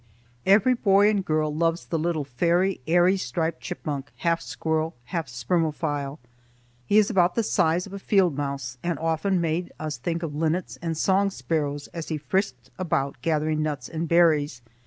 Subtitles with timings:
[0.47, 6.17] Every boy and girl loves the little fairy, airy striped chipmunk, half squirrel, half spermophile.
[6.87, 10.33] He is about the size of a field mouse, and often made us think of
[10.33, 14.63] linnets and song sparrows as he frisked about gathering nuts and berries.